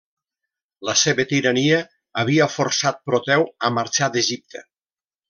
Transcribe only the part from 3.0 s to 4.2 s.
Proteu a marxar